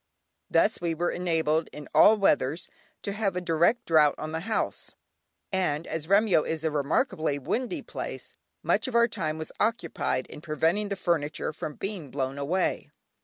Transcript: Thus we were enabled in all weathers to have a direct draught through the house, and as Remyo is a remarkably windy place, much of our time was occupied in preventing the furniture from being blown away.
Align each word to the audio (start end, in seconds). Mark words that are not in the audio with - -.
Thus 0.49 0.81
we 0.81 0.95
were 0.95 1.11
enabled 1.11 1.69
in 1.71 1.87
all 1.93 2.17
weathers 2.17 2.67
to 3.03 3.11
have 3.11 3.35
a 3.35 3.39
direct 3.39 3.85
draught 3.85 4.15
through 4.17 4.31
the 4.31 4.39
house, 4.39 4.95
and 5.51 5.85
as 5.85 6.07
Remyo 6.07 6.41
is 6.43 6.63
a 6.63 6.71
remarkably 6.71 7.37
windy 7.37 7.83
place, 7.83 8.35
much 8.63 8.87
of 8.87 8.95
our 8.95 9.07
time 9.07 9.37
was 9.37 9.51
occupied 9.59 10.25
in 10.25 10.41
preventing 10.41 10.89
the 10.89 10.95
furniture 10.95 11.53
from 11.53 11.75
being 11.75 12.09
blown 12.09 12.39
away. 12.39 12.89